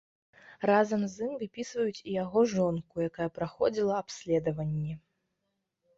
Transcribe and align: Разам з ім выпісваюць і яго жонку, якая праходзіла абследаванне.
Разам 0.69 1.01
з 1.15 1.25
ім 1.27 1.33
выпісваюць 1.41 2.01
і 2.01 2.11
яго 2.23 2.39
жонку, 2.53 2.95
якая 3.11 3.29
праходзіла 3.39 3.93
абследаванне. 4.05 4.93